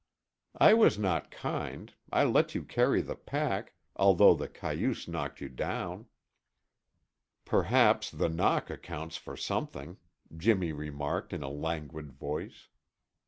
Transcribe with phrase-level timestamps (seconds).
[0.57, 1.93] "I was not kind.
[2.11, 6.07] I let you carry the pack, although the cayuse knocked you down."
[7.45, 9.97] "Perhaps the knock accounts for something,"
[10.35, 12.69] Jimmy remarked in a languid voice.